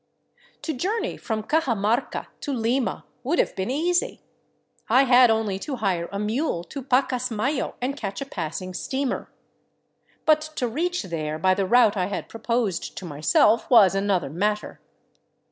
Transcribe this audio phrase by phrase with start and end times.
[0.63, 4.19] To journey from Cajamarca to Lima would have been easy;
[4.89, 9.29] I had only to hire a mule to Pacasmayo and catch a passing steamer.
[10.25, 14.61] But to reach there by the route I had proposed to myself was another mat
[14.61, 14.79] ter.